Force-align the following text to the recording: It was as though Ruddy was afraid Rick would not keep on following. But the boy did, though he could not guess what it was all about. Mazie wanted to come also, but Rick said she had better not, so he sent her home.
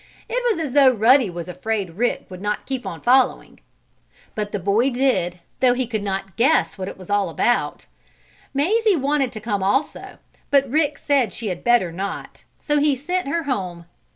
It 0.27 0.41
was 0.49 0.65
as 0.65 0.73
though 0.73 0.89
Ruddy 0.89 1.29
was 1.29 1.47
afraid 1.47 1.91
Rick 1.91 2.25
would 2.27 2.41
not 2.41 2.65
keep 2.65 2.87
on 2.87 3.01
following. 3.01 3.59
But 4.33 4.51
the 4.51 4.57
boy 4.57 4.89
did, 4.89 5.41
though 5.59 5.75
he 5.75 5.85
could 5.85 6.01
not 6.01 6.35
guess 6.37 6.75
what 6.75 6.87
it 6.87 6.97
was 6.97 7.11
all 7.11 7.29
about. 7.29 7.85
Mazie 8.51 8.95
wanted 8.95 9.31
to 9.31 9.39
come 9.39 9.61
also, 9.61 10.17
but 10.49 10.67
Rick 10.67 10.97
said 10.97 11.31
she 11.31 11.49
had 11.49 11.63
better 11.63 11.91
not, 11.91 12.45
so 12.57 12.79
he 12.79 12.95
sent 12.95 13.27
her 13.27 13.43
home. 13.43 13.85